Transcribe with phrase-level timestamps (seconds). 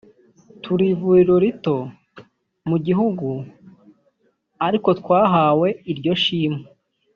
[0.63, 1.75] turi ivuriro rito
[2.69, 3.27] mu gihugu
[4.67, 6.63] ariko twahawe iryo shimwe